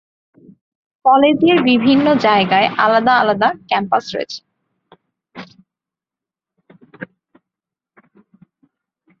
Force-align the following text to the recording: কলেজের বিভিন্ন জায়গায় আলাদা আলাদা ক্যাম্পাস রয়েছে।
কলেজের 1.05 1.57
বিভিন্ন 1.69 2.05
জায়গায় 2.25 2.67
আলাদা 2.77 3.13
আলাদা 3.15 3.49
ক্যাম্পাস 3.69 4.05
রয়েছে। 4.13 4.39